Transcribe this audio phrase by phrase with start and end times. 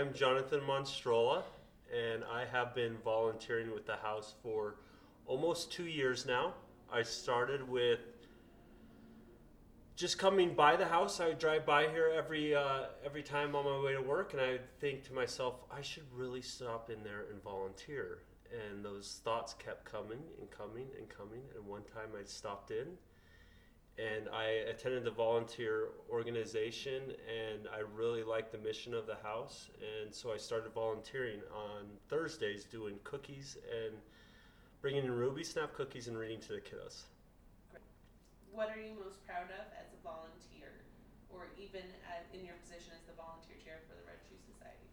[0.00, 1.42] I'm Jonathan Monstrola,
[1.94, 4.76] and I have been volunteering with the house for
[5.26, 6.54] almost two years now.
[6.90, 7.98] I started with
[9.96, 11.20] just coming by the house.
[11.20, 14.40] I would drive by here every uh, every time on my way to work, and
[14.40, 18.20] I would think to myself, I should really stop in there and volunteer.
[18.50, 21.42] And those thoughts kept coming and coming and coming.
[21.54, 22.86] And one time I stopped in
[24.00, 29.68] and I attended the volunteer organization, and I really liked the mission of the house,
[30.02, 33.94] and so I started volunteering on Thursdays doing cookies and
[34.80, 37.02] bringing in Ruby Snap cookies and reading to the kiddos.
[38.52, 40.72] What are you most proud of as a volunteer,
[41.28, 44.88] or even at, in your position as the volunteer chair for the Red Shoe Society?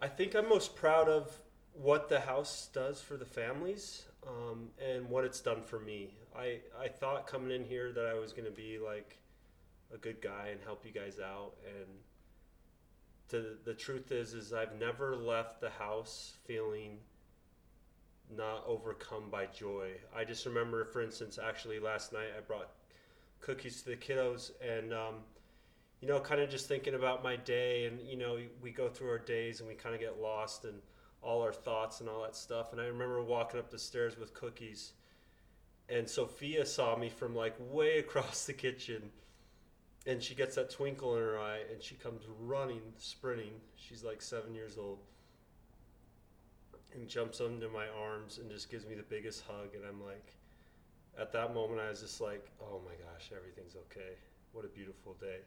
[0.00, 1.38] I think I'm most proud of
[1.74, 6.14] what the house does for the families um, and what it's done for me.
[6.36, 9.18] I, I thought coming in here that I was going to be like
[9.94, 11.52] a good guy and help you guys out.
[11.66, 11.86] And
[13.28, 16.98] to, the truth is, is I've never left the house feeling
[18.36, 19.90] not overcome by joy.
[20.14, 22.70] I just remember, for instance, actually last night I brought
[23.40, 25.14] cookies to the kiddos and, um,
[26.00, 29.10] you know, kind of just thinking about my day and, you know, we go through
[29.10, 30.74] our days and we kind of get lost and
[31.22, 32.72] all our thoughts and all that stuff.
[32.72, 34.92] And I remember walking up the stairs with cookies
[35.88, 39.10] and Sophia saw me from like way across the kitchen
[40.06, 43.60] and she gets that twinkle in her eye and she comes running, sprinting.
[43.74, 44.98] She's like seven years old
[46.94, 49.74] and jumps into my arms and just gives me the biggest hug.
[49.74, 50.32] And I'm like,
[51.20, 54.14] at that moment, I was just like, oh my gosh, everything's okay.
[54.52, 55.38] What a beautiful day.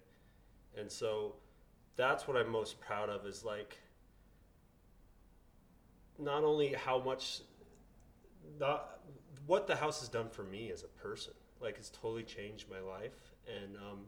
[0.77, 1.35] And so
[1.95, 3.77] that's what I'm most proud of is like,
[6.19, 7.41] not only how much,
[8.59, 8.99] not
[9.45, 11.33] what the house has done for me as a person.
[11.61, 13.99] Like it's totally changed my life, and um,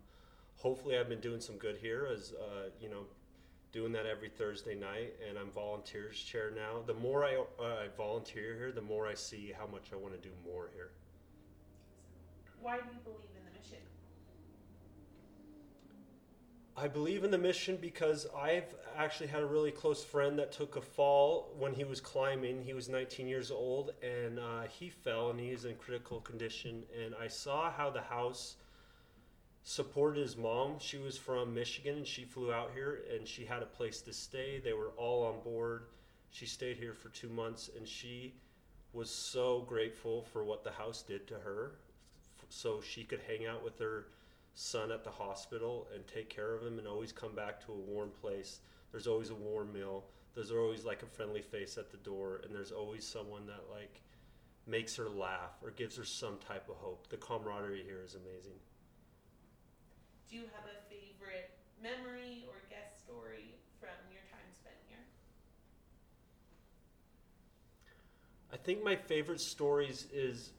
[0.57, 2.07] hopefully I've been doing some good here.
[2.11, 3.03] As uh, you know,
[3.72, 6.81] doing that every Thursday night, and I'm volunteers chair now.
[6.85, 10.13] The more I, uh, I volunteer here, the more I see how much I want
[10.13, 10.91] to do more here.
[12.61, 13.83] Why do you believe in the mission?
[16.77, 20.77] I believe in the mission because I've actually had a really close friend that took
[20.77, 22.63] a fall when he was climbing.
[22.63, 26.83] He was 19 years old and uh, he fell and he's in critical condition.
[27.03, 28.55] And I saw how the house
[29.63, 30.79] supported his mom.
[30.79, 34.13] She was from Michigan and she flew out here and she had a place to
[34.13, 34.59] stay.
[34.59, 35.83] They were all on board.
[36.31, 38.33] She stayed here for two months and she
[38.93, 41.73] was so grateful for what the house did to her
[42.49, 44.05] so she could hang out with her
[44.53, 47.75] son at the hospital and take care of him and always come back to a
[47.75, 48.59] warm place.
[48.91, 50.06] There's always a warm meal.
[50.35, 54.01] There's always like a friendly face at the door and there's always someone that like
[54.67, 57.07] makes her laugh or gives her some type of hope.
[57.09, 58.59] The camaraderie here is amazing.
[60.29, 61.51] Do you have a favorite
[61.81, 65.03] memory or guest story from your time spent here?
[68.53, 70.51] I think my favorite stories is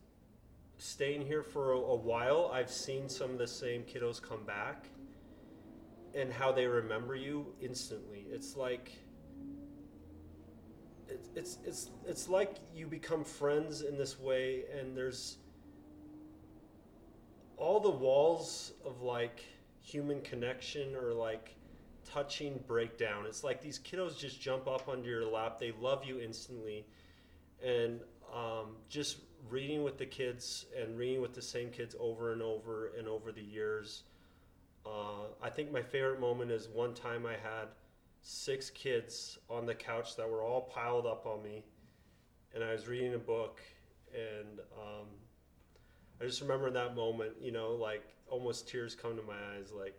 [0.83, 4.89] staying here for a, a, while, I've seen some of the same kiddos come back
[6.13, 8.27] and how they remember you instantly.
[8.29, 8.91] It's like
[11.09, 15.37] it's it's it's it's like you become friends in this way and there's
[17.57, 19.45] all the walls of like
[19.83, 21.55] human connection or like
[22.05, 23.25] touching breakdown.
[23.29, 25.61] It's like these kiddos just jump up under your lap.
[25.61, 26.85] They love you instantly
[27.65, 28.01] and
[28.33, 32.93] um, just reading with the kids and reading with the same kids over and over
[32.99, 34.05] and over the years.
[34.87, 37.69] Uh, I think my favorite moment is one time I had
[38.23, 41.65] six kids on the couch that were all piled up on me,
[42.55, 43.61] and I was reading a book,
[44.15, 45.07] and um,
[46.21, 49.95] I just remember that moment, you know, like almost tears come to my eyes, like,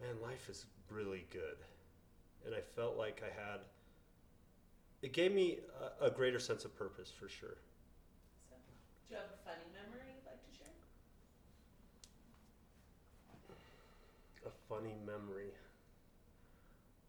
[0.00, 1.56] man, life is really good.
[2.46, 3.60] And I felt like I had,
[5.02, 5.58] it gave me
[6.00, 7.56] a, a greater sense of purpose for sure.
[9.08, 10.74] Do you have a funny memory you'd like to share?
[14.46, 15.52] A funny memory.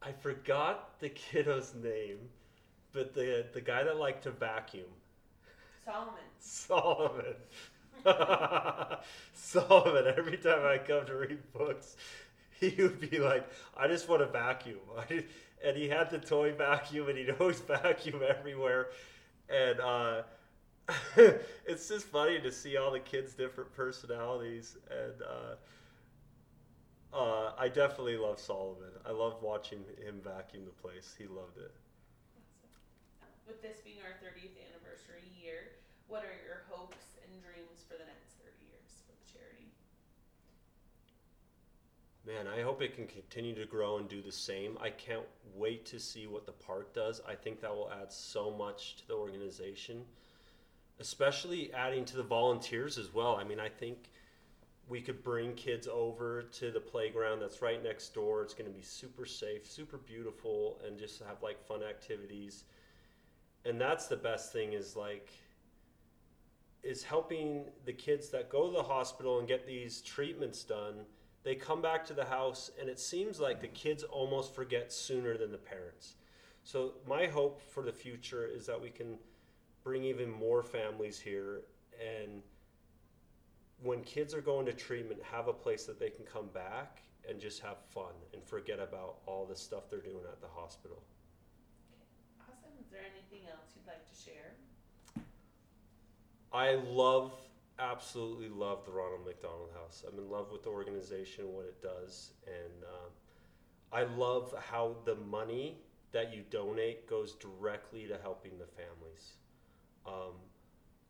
[0.02, 2.20] I forgot the kiddo's name,
[2.94, 4.86] but the the guy that liked to vacuum.
[5.84, 6.14] Solomon.
[6.40, 7.36] Solomon.
[9.34, 10.14] Solomon.
[10.16, 11.98] Every time I come to read books,
[12.60, 13.46] he would be like,
[13.76, 14.80] "I just want to vacuum."
[15.64, 18.88] And he had the toy vacuum, and he'd always vacuum everywhere.
[19.50, 20.22] And uh,
[21.66, 25.56] it's just funny to see all the kids' different personalities, and uh,
[27.14, 28.92] uh, I definitely love Solomon.
[29.06, 31.16] I love watching him vacuum the place.
[31.18, 31.72] He loved it.
[33.48, 35.74] With this being our 30th anniversary year,
[36.08, 39.74] what are your hopes and dreams for the next 30 years for the charity?
[42.30, 44.78] Man, I hope it can continue to grow and do the same.
[44.80, 47.22] I can't wait to see what the park does.
[47.28, 50.04] I think that will add so much to the organization,
[51.00, 53.36] especially adding to the volunteers as well.
[53.36, 54.12] I mean, I think
[54.88, 58.44] we could bring kids over to the playground that's right next door.
[58.44, 62.66] It's going to be super safe, super beautiful, and just have like fun activities.
[63.66, 65.32] And that's the best thing is like
[66.84, 71.06] is helping the kids that go to the hospital and get these treatments done
[71.44, 75.38] they come back to the house and it seems like the kids almost forget sooner
[75.38, 76.16] than the parents
[76.64, 79.18] so my hope for the future is that we can
[79.84, 81.62] bring even more families here
[82.00, 82.42] and
[83.82, 87.40] when kids are going to treatment have a place that they can come back and
[87.40, 91.02] just have fun and forget about all the stuff they're doing at the hospital
[91.92, 92.52] Okay.
[92.52, 92.72] Awesome.
[92.80, 94.56] Is there anything else you'd like to share?
[96.52, 97.32] I love,
[97.80, 100.04] absolutely love the Ronald McDonald House.
[100.08, 103.12] I'm in love with the organization, what it does, and um,
[103.92, 105.78] I love how the money
[106.12, 109.34] that you donate goes directly to helping the families.
[110.06, 110.36] Um,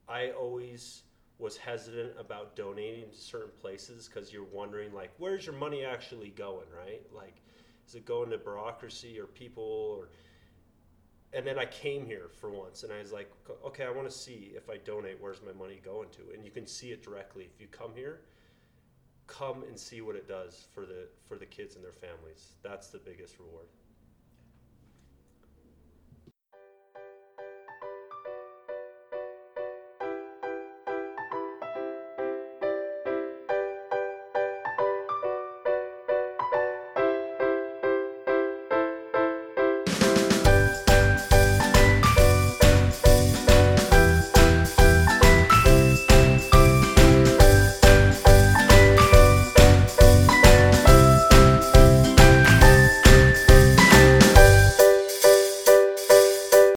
[0.07, 1.03] I always
[1.37, 6.29] was hesitant about donating to certain places because you're wondering, like, where's your money actually
[6.29, 7.01] going, right?
[7.15, 7.41] Like,
[7.87, 9.63] is it going to bureaucracy or people
[9.97, 10.09] or
[11.33, 13.31] and then I came here for once and I was like,
[13.65, 16.33] okay, I want to see if I donate, where's my money going to?
[16.33, 17.47] And you can see it directly.
[17.53, 18.21] If you come here,
[19.27, 22.55] come and see what it does for the for the kids and their families.
[22.63, 23.67] That's the biggest reward.